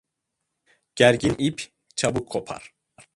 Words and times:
Gergin 0.95 1.35
ip, 1.39 1.67
çabuk 1.95 2.29
kopar. 2.29 2.73